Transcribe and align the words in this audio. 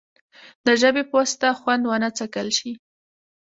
د 0.65 0.67
ژبې 0.81 1.03
په 1.09 1.13
واسطه 1.17 1.49
خوند 1.59 1.83
ونه 1.87 2.09
څکل 2.17 2.47
شي. 2.57 2.71